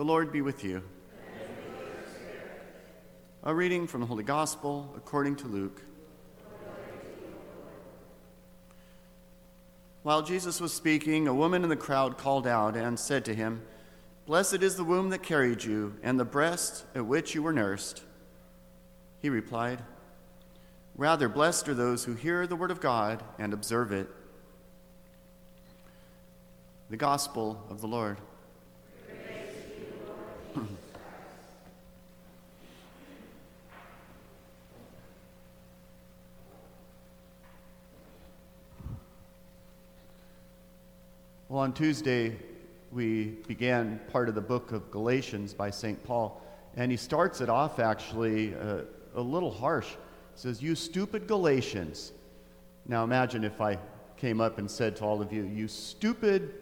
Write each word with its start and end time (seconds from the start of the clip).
The 0.00 0.06
Lord 0.06 0.32
be 0.32 0.40
with 0.40 0.64
you. 0.64 0.82
A 3.44 3.54
reading 3.54 3.86
from 3.86 4.00
the 4.00 4.06
Holy 4.06 4.24
Gospel 4.24 4.90
according 4.96 5.36
to 5.36 5.46
Luke. 5.46 5.82
While 10.02 10.22
Jesus 10.22 10.58
was 10.58 10.72
speaking, 10.72 11.28
a 11.28 11.34
woman 11.34 11.64
in 11.64 11.68
the 11.68 11.76
crowd 11.76 12.16
called 12.16 12.46
out 12.46 12.78
and 12.78 12.98
said 12.98 13.26
to 13.26 13.34
him, 13.34 13.60
Blessed 14.24 14.62
is 14.62 14.76
the 14.76 14.84
womb 14.84 15.10
that 15.10 15.22
carried 15.22 15.64
you, 15.64 15.94
and 16.02 16.18
the 16.18 16.24
breast 16.24 16.86
at 16.94 17.04
which 17.04 17.34
you 17.34 17.42
were 17.42 17.52
nursed. 17.52 18.02
He 19.20 19.28
replied, 19.28 19.82
Rather, 20.96 21.28
blessed 21.28 21.68
are 21.68 21.74
those 21.74 22.04
who 22.04 22.14
hear 22.14 22.46
the 22.46 22.56
word 22.56 22.70
of 22.70 22.80
God 22.80 23.22
and 23.38 23.52
observe 23.52 23.92
it. 23.92 24.08
The 26.88 26.96
Gospel 26.96 27.62
of 27.68 27.82
the 27.82 27.86
Lord. 27.86 28.16
Well, 41.60 41.66
on 41.66 41.74
Tuesday, 41.74 42.34
we 42.90 43.36
began 43.46 44.00
part 44.10 44.30
of 44.30 44.34
the 44.34 44.40
book 44.40 44.72
of 44.72 44.90
Galatians 44.90 45.52
by 45.52 45.68
St. 45.68 46.02
Paul, 46.04 46.42
and 46.74 46.90
he 46.90 46.96
starts 46.96 47.42
it 47.42 47.50
off 47.50 47.78
actually 47.78 48.54
uh, 48.54 48.84
a 49.14 49.20
little 49.20 49.50
harsh. 49.50 49.88
He 49.88 49.96
says, 50.36 50.62
You 50.62 50.74
stupid 50.74 51.26
Galatians. 51.26 52.12
Now 52.86 53.04
imagine 53.04 53.44
if 53.44 53.60
I 53.60 53.78
came 54.16 54.40
up 54.40 54.56
and 54.56 54.70
said 54.70 54.96
to 54.96 55.04
all 55.04 55.20
of 55.20 55.34
you, 55.34 55.42
You 55.42 55.68
stupid 55.68 56.54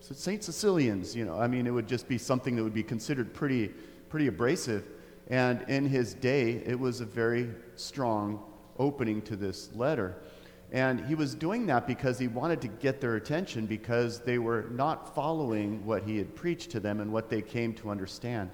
St. 0.00 0.44
Cecilians, 0.44 1.16
you 1.16 1.24
know, 1.24 1.38
I 1.38 1.46
mean, 1.46 1.66
it 1.66 1.70
would 1.70 1.88
just 1.88 2.06
be 2.06 2.18
something 2.18 2.54
that 2.56 2.62
would 2.62 2.74
be 2.74 2.82
considered 2.82 3.32
pretty, 3.32 3.68
pretty 4.10 4.26
abrasive. 4.26 4.86
And 5.28 5.64
in 5.66 5.86
his 5.86 6.12
day, 6.12 6.62
it 6.66 6.78
was 6.78 7.00
a 7.00 7.06
very 7.06 7.48
strong 7.76 8.42
opening 8.78 9.22
to 9.22 9.34
this 9.34 9.74
letter. 9.74 10.14
And 10.72 11.04
he 11.04 11.14
was 11.14 11.34
doing 11.34 11.66
that 11.66 11.86
because 11.86 12.18
he 12.18 12.28
wanted 12.28 12.62
to 12.62 12.68
get 12.68 12.98
their 12.98 13.16
attention 13.16 13.66
because 13.66 14.20
they 14.20 14.38
were 14.38 14.64
not 14.70 15.14
following 15.14 15.84
what 15.84 16.02
he 16.02 16.16
had 16.16 16.34
preached 16.34 16.70
to 16.70 16.80
them 16.80 17.00
and 17.00 17.12
what 17.12 17.28
they 17.28 17.42
came 17.42 17.74
to 17.74 17.90
understand. 17.90 18.50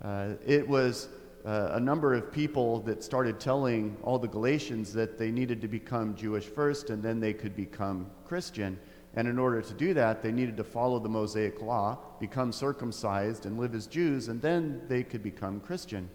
Uh, 0.00 0.30
it 0.46 0.66
was 0.66 1.10
uh, 1.44 1.72
a 1.72 1.80
number 1.80 2.14
of 2.14 2.32
people 2.32 2.80
that 2.80 3.04
started 3.04 3.38
telling 3.38 3.94
all 4.02 4.18
the 4.18 4.28
Galatians 4.28 4.94
that 4.94 5.18
they 5.18 5.30
needed 5.30 5.60
to 5.60 5.68
become 5.68 6.16
Jewish 6.16 6.46
first 6.46 6.88
and 6.88 7.02
then 7.02 7.20
they 7.20 7.34
could 7.34 7.54
become 7.54 8.10
Christian. 8.24 8.78
And 9.14 9.28
in 9.28 9.38
order 9.38 9.60
to 9.60 9.74
do 9.74 9.92
that, 9.92 10.22
they 10.22 10.32
needed 10.32 10.56
to 10.56 10.64
follow 10.64 10.98
the 10.98 11.08
Mosaic 11.10 11.60
law, 11.60 11.98
become 12.18 12.50
circumcised, 12.50 13.44
and 13.44 13.58
live 13.58 13.74
as 13.74 13.86
Jews, 13.86 14.28
and 14.28 14.40
then 14.40 14.80
they 14.88 15.02
could 15.02 15.22
become 15.22 15.60
Christian. 15.60 16.08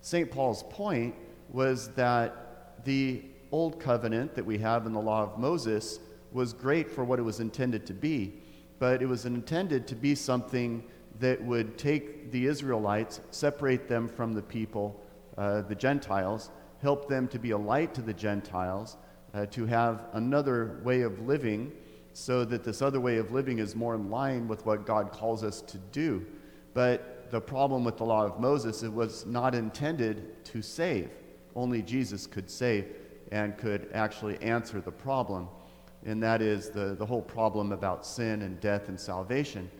St. 0.00 0.28
Paul's 0.28 0.64
point 0.64 1.14
was 1.48 1.90
that 1.90 2.84
the 2.84 3.22
Old 3.50 3.80
Covenant 3.80 4.34
that 4.34 4.44
we 4.44 4.58
have 4.58 4.86
in 4.86 4.92
the 4.92 5.00
law 5.00 5.22
of 5.22 5.38
Moses 5.38 6.00
was 6.32 6.52
great 6.52 6.90
for 6.90 7.04
what 7.04 7.18
it 7.18 7.22
was 7.22 7.40
intended 7.40 7.86
to 7.86 7.94
be, 7.94 8.34
but 8.78 9.02
it 9.02 9.06
was 9.06 9.24
intended 9.24 9.86
to 9.88 9.94
be 9.94 10.14
something 10.14 10.84
that 11.20 11.42
would 11.42 11.78
take 11.78 12.30
the 12.30 12.46
Israelites, 12.46 13.20
separate 13.30 13.88
them 13.88 14.06
from 14.06 14.34
the 14.34 14.42
people, 14.42 15.00
uh, 15.36 15.62
the 15.62 15.74
Gentiles, 15.74 16.50
help 16.80 17.08
them 17.08 17.26
to 17.28 17.38
be 17.38 17.50
a 17.50 17.58
light 17.58 17.94
to 17.94 18.02
the 18.02 18.12
Gentiles, 18.12 18.96
uh, 19.34 19.46
to 19.46 19.66
have 19.66 20.06
another 20.12 20.80
way 20.84 21.02
of 21.02 21.26
living 21.26 21.72
so 22.12 22.44
that 22.44 22.64
this 22.64 22.82
other 22.82 23.00
way 23.00 23.16
of 23.16 23.32
living 23.32 23.58
is 23.58 23.74
more 23.74 23.94
in 23.94 24.10
line 24.10 24.48
with 24.48 24.64
what 24.66 24.86
God 24.86 25.12
calls 25.12 25.42
us 25.42 25.60
to 25.62 25.78
do. 25.92 26.26
But 26.74 27.30
the 27.30 27.40
problem 27.40 27.84
with 27.84 27.96
the 27.96 28.04
law 28.04 28.24
of 28.24 28.40
Moses, 28.40 28.82
it 28.82 28.92
was 28.92 29.26
not 29.26 29.54
intended 29.54 30.44
to 30.46 30.62
save. 30.62 31.10
Only 31.54 31.82
Jesus 31.82 32.26
could 32.26 32.50
save 32.50 32.94
and 33.32 33.56
could 33.58 33.88
actually 33.92 34.40
answer 34.42 34.80
the 34.80 34.90
problem. 34.90 35.48
And 36.04 36.22
that 36.22 36.40
is 36.40 36.70
the, 36.70 36.94
the 36.94 37.04
whole 37.04 37.22
problem 37.22 37.72
about 37.72 38.06
sin 38.06 38.42
and 38.42 38.60
death 38.60 38.88
and 38.88 38.98
salvation. 38.98 39.70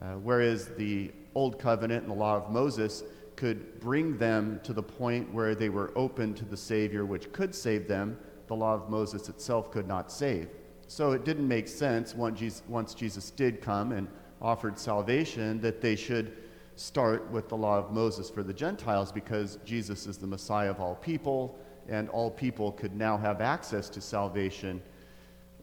Uh, 0.00 0.14
whereas 0.14 0.68
the 0.76 1.12
Old 1.34 1.58
Covenant 1.58 2.02
and 2.02 2.10
the 2.10 2.16
law 2.16 2.36
of 2.36 2.50
Moses 2.50 3.04
could 3.36 3.80
bring 3.80 4.18
them 4.18 4.60
to 4.64 4.72
the 4.72 4.82
point 4.82 5.32
where 5.32 5.54
they 5.54 5.68
were 5.68 5.92
open 5.96 6.34
to 6.34 6.44
the 6.44 6.56
Savior, 6.56 7.04
which 7.04 7.32
could 7.32 7.54
save 7.54 7.88
them, 7.88 8.18
the 8.48 8.56
law 8.56 8.74
of 8.74 8.90
Moses 8.90 9.28
itself 9.28 9.70
could 9.70 9.86
not 9.86 10.10
save. 10.10 10.48
So 10.88 11.12
it 11.12 11.24
didn't 11.24 11.46
make 11.46 11.68
sense 11.68 12.14
once 12.14 12.94
Jesus 12.94 13.30
did 13.30 13.60
come 13.60 13.92
and 13.92 14.08
offered 14.42 14.78
salvation 14.78 15.60
that 15.60 15.80
they 15.80 15.94
should 15.94 16.36
start 16.76 17.30
with 17.30 17.48
the 17.48 17.56
law 17.56 17.78
of 17.78 17.92
Moses 17.92 18.28
for 18.28 18.42
the 18.42 18.52
Gentiles 18.52 19.12
because 19.12 19.58
Jesus 19.64 20.06
is 20.06 20.16
the 20.16 20.26
Messiah 20.26 20.70
of 20.70 20.80
all 20.80 20.96
people 20.96 21.58
and 21.88 22.08
all 22.10 22.30
people 22.30 22.72
could 22.72 22.94
now 22.94 23.16
have 23.16 23.40
access 23.40 23.88
to 23.90 24.00
salvation. 24.00 24.82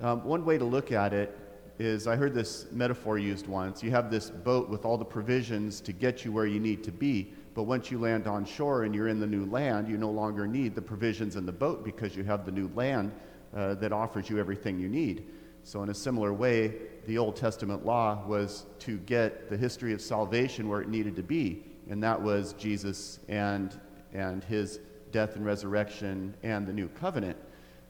Um, 0.02 0.24
one 0.24 0.46
way 0.46 0.58
to 0.58 0.66
look 0.66 0.92
at 0.92 1.14
it 1.14 1.38
is 1.80 2.08
I 2.08 2.16
heard 2.16 2.34
this 2.34 2.66
metaphor 2.72 3.18
used 3.18 3.48
once. 3.48 3.84
You 3.84 3.92
have 3.92 4.10
this 4.10 4.30
boat 4.30 4.70
with 4.70 4.86
all 4.86 4.98
the 4.98 5.06
provisions 5.06 5.80
to 5.82 5.94
get 5.94 6.26
you 6.26 6.32
where 6.32 6.46
you 6.46 6.60
need 6.60 6.84
to 6.84 6.92
be, 6.92 7.34
but 7.54 7.64
once 7.64 7.92
you 7.92 8.00
land 8.00 8.28
on 8.28 8.46
shore 8.46 8.84
and 8.84 8.94
you're 8.94 9.08
in 9.08 9.20
the 9.20 9.28
new 9.28 9.46
land, 9.46 9.88
you 9.88 9.98
no 9.98 10.10
longer 10.10 10.48
need 10.48 10.76
the 10.76 10.82
provisions 10.82 11.36
in 11.36 11.46
the 11.46 11.52
boat 11.52 11.84
because 11.84 12.16
you 12.16 12.24
have 12.24 12.46
the 12.46 12.52
new 12.52 12.70
land 12.76 13.12
uh, 13.56 13.76
that 13.76 13.92
offers 13.92 14.30
you 14.30 14.40
everything 14.40 14.80
you 14.80 14.90
need. 14.90 15.26
So, 15.64 15.84
in 15.84 15.90
a 15.90 15.94
similar 15.94 16.34
way, 16.34 16.76
the 17.08 17.18
Old 17.18 17.36
Testament 17.36 17.86
law 17.86 18.24
was 18.26 18.66
to 18.80 18.98
get 19.00 19.50
the 19.50 19.58
history 19.58 19.94
of 19.94 20.02
salvation 20.02 20.70
where 20.70 20.82
it 20.82 20.88
needed 20.88 21.16
to 21.18 21.24
be, 21.24 21.64
and 21.90 22.02
that 22.04 22.22
was 22.22 22.54
Jesus 22.54 23.20
and, 23.28 23.78
and 24.14 24.44
his 24.44 24.80
death 25.12 25.36
and 25.36 25.46
resurrection 25.46 26.36
and 26.44 26.68
the 26.68 26.74
new 26.74 26.88
covenant. 26.90 27.38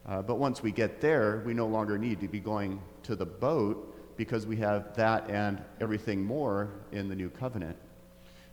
Uh, 0.08 0.22
but 0.22 0.36
once 0.36 0.64
we 0.64 0.72
get 0.72 1.02
there, 1.02 1.44
we 1.46 1.54
no 1.54 1.68
longer 1.68 1.98
need 1.98 2.20
to 2.22 2.28
be 2.28 2.40
going 2.40 2.82
to 3.04 3.16
the 3.16 3.26
boat 3.26 4.16
because 4.18 4.48
we 4.48 4.56
have 4.56 4.96
that 4.96 5.30
and 5.30 5.62
everything 5.82 6.24
more 6.24 6.70
in 6.92 7.08
the 7.08 7.16
new 7.16 7.30
covenant. 7.30 7.78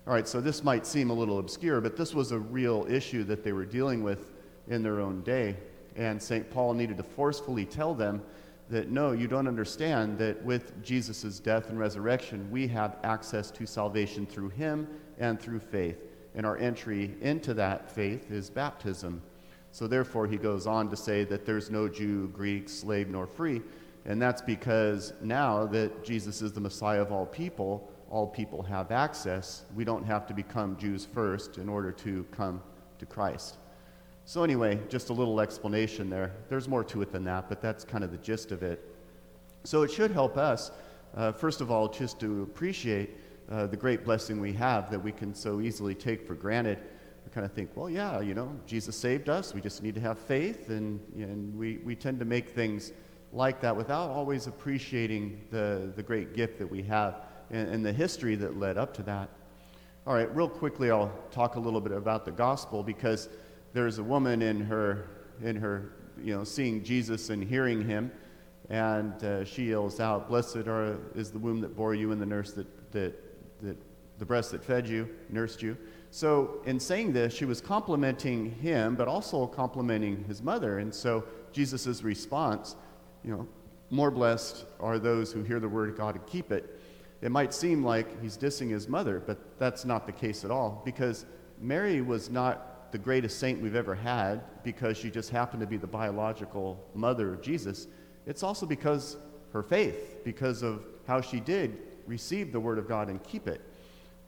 All 0.07 0.13
right, 0.13 0.29
so 0.29 0.41
this 0.41 0.63
might 0.63 0.87
seem 0.87 1.11
a 1.11 1.15
little 1.15 1.39
obscure, 1.39 1.81
but 1.81 1.97
this 1.97 2.13
was 2.13 2.33
a 2.33 2.39
real 2.39 2.87
issue 2.91 3.25
that 3.25 3.43
they 3.43 3.53
were 3.53 3.65
dealing 3.65 4.03
with 4.03 4.33
in 4.69 4.83
their 4.83 5.01
own 5.01 5.23
day. 5.23 5.57
And 5.97 6.21
St. 6.21 6.51
Paul 6.51 6.75
needed 6.75 6.97
to 6.99 7.03
forcefully 7.03 7.65
tell 7.65 7.95
them 7.95 8.23
that 8.69 8.91
no, 8.91 9.13
you 9.13 9.29
don't 9.29 9.47
understand 9.47 10.19
that 10.19 10.43
with 10.45 10.83
Jesus' 10.83 11.39
death 11.39 11.69
and 11.69 11.79
resurrection, 11.79 12.51
we 12.51 12.67
have 12.69 12.97
access 13.03 13.51
to 13.53 13.67
salvation 13.67 14.27
through 14.27 14.49
him 14.51 14.89
and 15.19 15.41
through 15.41 15.61
faith. 15.61 15.99
And 16.35 16.45
our 16.45 16.57
entry 16.59 17.15
into 17.21 17.55
that 17.55 17.91
faith 17.91 18.31
is 18.31 18.51
baptism. 18.51 19.23
So 19.73 19.87
therefore, 19.87 20.27
he 20.27 20.37
goes 20.37 20.67
on 20.67 20.89
to 20.91 20.97
say 20.97 21.25
that 21.25 21.45
there's 21.45 21.71
no 21.71 21.89
Jew, 21.89 22.29
Greek, 22.29 22.69
slave, 22.69 23.09
nor 23.09 23.27
free. 23.27 23.61
And 24.05 24.21
that's 24.21 24.43
because 24.43 25.15
now 25.23 25.67
that 25.67 26.05
Jesus 26.05 26.43
is 26.43 26.53
the 26.53 26.61
Messiah 26.61 27.03
of 27.03 27.11
all 27.11 27.27
people, 27.27 27.91
all 28.11 28.27
people 28.27 28.63
have 28.63 28.93
access. 28.93 29.65
We 29.75 29.85
don't 29.85 30.05
have 30.05 30.27
to 30.29 30.35
become 30.35 30.77
Jews 30.77 31.05
first 31.05 31.59
in 31.59 31.69
order 31.69 31.91
to 31.91 32.25
come 32.31 32.63
to 32.99 33.07
Christ. 33.07 33.57
So, 34.27 34.45
anyway, 34.45 34.79
just 34.89 35.11
a 35.11 35.13
little 35.13 35.41
explanation 35.41 36.09
there. 36.09 36.33
There's 36.49 36.69
more 36.69 36.85
to 36.85 37.03
it 37.03 37.13
than 37.13 37.25
that, 37.25 37.49
but 37.49 37.61
that's 37.61 37.85
kind 37.85 38.05
of 38.05 38.11
the 38.11 38.19
gist 38.19 38.53
of 38.53 38.63
it. 38.63 38.83
So, 39.65 39.83
it 39.83 39.91
should 39.91 40.11
help 40.11 40.37
us, 40.37 40.71
uh, 41.17 41.33
first 41.33 41.61
of 41.61 41.71
all, 41.71 41.89
just 41.89 42.21
to 42.21 42.43
appreciate 42.43 43.11
uh, 43.51 43.67
the 43.67 43.77
great 43.77 44.05
blessing 44.05 44.41
we 44.41 44.53
have 44.53 44.91
that 44.91 45.03
we 45.03 45.13
can 45.13 45.35
so 45.35 45.61
easily 45.61 45.95
take 45.95 46.27
for 46.27 46.35
granted. 46.35 46.79
We 47.25 47.31
kind 47.33 47.45
of 47.45 47.53
think, 47.53 47.71
well, 47.75 47.91
yeah, 47.91 48.21
you 48.21 48.35
know, 48.35 48.55
Jesus 48.67 48.97
saved 48.97 49.29
us. 49.29 49.55
We 49.55 49.61
just 49.61 49.83
need 49.83 49.95
to 49.95 50.01
have 50.01 50.19
faith. 50.19 50.71
And, 50.71 51.01
and 51.17 51.57
we, 51.57 51.79
we 51.79 51.95
tend 51.95 52.19
to 52.21 52.25
make 52.25 52.51
things 52.51 52.93
like 53.33 53.61
that 53.63 53.77
without 53.77 54.11
always 54.11 54.47
appreciating 54.47 55.41
the, 55.51 55.93
the 55.97 56.03
great 56.03 56.35
gift 56.35 56.59
that 56.59 56.71
we 56.71 56.83
have 56.83 57.23
and, 57.51 57.69
and 57.69 57.85
the 57.85 57.93
history 57.93 58.37
that 58.37 58.59
led 58.59 58.79
up 58.79 58.95
to 58.95 59.03
that. 59.03 59.29
All 60.07 60.15
right, 60.15 60.35
real 60.37 60.49
quickly, 60.49 60.91
I'll 60.91 61.13
talk 61.31 61.57
a 61.57 61.61
little 61.61 61.81
bit 61.81 61.93
about 61.93 62.25
the 62.27 62.31
gospel 62.31 62.83
because 62.83 63.29
there's 63.73 63.99
a 63.99 64.05
woman 64.05 64.43
in 64.43 64.61
her, 64.61 65.09
in 65.43 65.57
her, 65.57 65.93
you 66.23 66.37
know, 66.37 66.45
seeing 66.45 66.85
Jesus 66.85 67.31
and 67.31 67.43
hearing 67.43 67.83
him, 67.83 68.13
and 68.69 69.25
uh, 69.25 69.45
she 69.45 69.71
yells 69.71 70.01
out, 70.01 70.29
"Blessed 70.29 70.69
are, 70.69 70.99
is 71.15 71.31
the 71.31 71.39
womb 71.39 71.61
that 71.63 71.75
bore 71.75 71.95
you 71.95 72.13
and 72.13 72.21
the 72.21 72.27
nurse 72.27 72.53
that, 72.53 72.93
that, 72.93 73.19
that 73.63 73.77
the 74.19 74.25
breast 74.25 74.53
that 74.53 74.63
fed 74.63 74.89
you, 74.89 75.09
nursed 75.29 75.63
you." 75.63 75.77
So, 76.11 76.61
in 76.65 76.79
saying 76.79 77.13
this, 77.13 77.35
she 77.35 77.45
was 77.45 77.61
complimenting 77.61 78.53
him, 78.53 78.95
but 78.95 79.09
also 79.09 79.47
complimenting 79.47 80.25
his 80.25 80.43
mother. 80.43 80.79
And 80.79 80.95
so, 80.95 81.25
Jesus' 81.53 82.03
response, 82.05 82.77
you 83.25 83.33
know, 83.33 83.49
more 83.91 84.11
blessed 84.11 84.65
are 84.79 84.99
those 84.99 85.33
who 85.33 85.43
hear 85.43 85.59
the 85.59 85.69
word 85.69 85.89
of 85.89 85.97
God 85.97 86.15
and 86.15 86.27
keep 86.27 86.53
it. 86.53 86.81
It 87.21 87.31
might 87.31 87.53
seem 87.53 87.85
like 87.85 88.21
he's 88.23 88.37
dissing 88.37 88.71
his 88.71 88.89
mother, 88.89 89.21
but 89.25 89.59
that's 89.59 89.85
not 89.85 90.07
the 90.07 90.13
case 90.13 90.45
at 90.45 90.51
all, 90.51 90.83
because 90.85 91.27
Mary 91.61 92.01
was 92.01 92.31
not 92.31 92.93
the 92.93 92.99
greatest 92.99 93.39
saint 93.41 93.61
we've 93.61 93.75
ever 93.75 93.95
had 93.95 94.41
because 94.63 94.97
she 94.97 95.11
just 95.11 95.31
happened 95.31 95.61
to 95.61 95.67
be 95.67 95.77
the 95.77 95.87
biological 95.87 96.79
mother 96.95 97.33
of 97.35 97.43
Jesus. 97.43 97.89
It's 98.27 98.45
also 98.45 98.67
because 98.67 99.17
her 99.53 99.63
faith, 99.63 100.23
because 100.23 100.63
of 100.63 100.87
how 101.07 101.21
she 101.21 101.41
did 101.41 101.77
receive 102.07 102.53
the 102.53 102.61
Word 102.61 102.79
of 102.79 102.89
God 102.89 103.09
and 103.09 103.23
keep 103.23 103.49
it. 103.49 103.61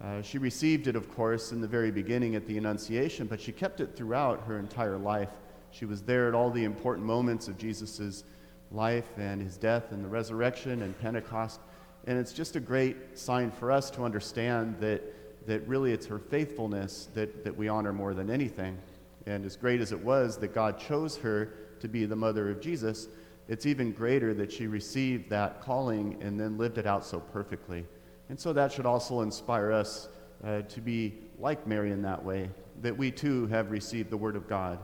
Uh, 0.03 0.21
she 0.21 0.39
received 0.39 0.89
it, 0.89 0.97
of 0.97 1.09
course, 1.15 1.53
in 1.53 1.61
the 1.61 1.69
very 1.69 1.91
beginning 1.91 2.35
at 2.35 2.47
the 2.47 2.59
Annunciation, 2.59 3.27
but 3.27 3.41
she 3.41 3.53
kept 3.53 3.81
it 3.81 3.97
throughout 3.97 4.43
her 4.47 4.59
entire 4.59 4.99
life. 4.99 5.31
She 5.71 5.87
was 5.87 6.03
there 6.03 6.29
at 6.29 6.35
all 6.35 6.51
the 6.51 6.65
important 6.65 7.07
moments 7.07 7.49
of 7.49 7.57
Jesus' 7.57 8.25
life 8.71 9.09
and 9.17 9.41
his 9.41 9.57
death 9.57 9.93
and 9.93 10.05
the 10.05 10.09
resurrection 10.09 10.83
and 10.83 10.99
Pentecost. 11.01 11.61
And 12.07 12.19
it's 12.19 12.33
just 12.33 12.57
a 12.57 12.61
great 12.61 13.19
sign 13.19 13.51
for 13.51 13.73
us 13.73 13.91
to 13.93 14.05
understand 14.05 14.77
that, 14.81 15.03
that 15.47 15.67
really 15.67 15.93
it's 15.93 16.07
her 16.07 16.19
faithfulness 16.19 17.09
that, 17.15 17.45
that 17.45 17.57
we 17.57 17.69
honor 17.69 17.93
more 17.93 18.15
than 18.15 18.31
anything. 18.31 18.77
And 19.27 19.45
as 19.45 19.57
great 19.57 19.81
as 19.81 19.93
it 19.93 20.01
was 20.01 20.39
that 20.39 20.55
God 20.55 20.79
chose 20.79 21.17
her 21.17 21.53
to 21.81 21.89
be 21.89 22.05
the 22.05 22.17
mother 22.17 22.49
of 22.51 22.61
Jesus, 22.61 23.09
it's 23.49 23.67
even 23.67 23.93
greater 23.93 24.35
that 24.35 24.51
she 24.51 24.67
received 24.67 25.31
that 25.31 25.61
calling 25.61 26.19
and 26.21 26.39
then 26.39 26.59
lived 26.59 26.79
it 26.79 26.87
out 26.87 27.05
so 27.05 27.21
perfectly. 27.21 27.85
And 28.29 28.39
so 28.39 28.53
that 28.53 28.73
should 28.73 28.87
also 28.87 29.21
inspire 29.21 29.71
us 29.71 30.09
uh, 30.45 30.63
to 30.63 30.81
be 30.81 31.15
like 31.39 31.67
Mary 31.67 31.93
in 31.93 32.03
that 32.03 32.23
way, 32.23 32.51
that 32.83 32.97
we 32.97 33.11
too 33.11 33.47
have 33.47 33.71
received 33.71 34.11
the 34.11 34.17
Word 34.17 34.37
of 34.37 34.49
God. 34.49 34.79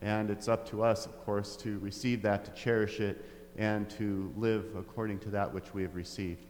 And 0.00 0.30
it's 0.30 0.48
up 0.48 0.68
to 0.70 0.82
us, 0.82 1.06
of 1.06 1.24
course, 1.24 1.56
to 1.58 1.78
receive 1.78 2.22
that, 2.22 2.44
to 2.44 2.50
cherish 2.52 3.00
it, 3.00 3.24
and 3.56 3.88
to 3.90 4.32
live 4.36 4.66
according 4.76 5.18
to 5.20 5.30
that 5.30 5.52
which 5.52 5.74
we 5.74 5.82
have 5.82 5.94
received. 5.94 6.46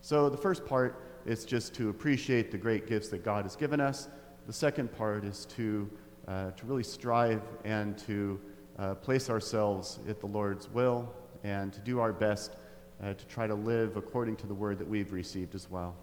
So 0.00 0.28
the 0.28 0.36
first 0.36 0.66
part 0.66 1.02
is 1.26 1.44
just 1.44 1.74
to 1.74 1.90
appreciate 1.90 2.50
the 2.50 2.58
great 2.58 2.86
gifts 2.86 3.08
that 3.08 3.24
God 3.24 3.44
has 3.44 3.56
given 3.56 3.80
us. 3.80 4.08
The 4.46 4.52
second 4.52 4.92
part 4.96 5.24
is 5.24 5.44
to, 5.56 5.90
uh, 6.26 6.50
to 6.52 6.66
really 6.66 6.82
strive 6.82 7.42
and 7.64 7.98
to 7.98 8.40
uh, 8.78 8.94
place 8.94 9.28
ourselves 9.28 9.98
at 10.08 10.20
the 10.20 10.26
Lord's 10.26 10.68
will 10.70 11.12
and 11.44 11.72
to 11.72 11.80
do 11.80 12.00
our 12.00 12.12
best 12.12 12.56
uh, 13.02 13.14
to 13.14 13.26
try 13.26 13.46
to 13.46 13.54
live 13.54 13.96
according 13.96 14.36
to 14.36 14.46
the 14.46 14.54
word 14.54 14.78
that 14.78 14.88
we've 14.88 15.12
received 15.12 15.54
as 15.54 15.70
well. 15.70 15.94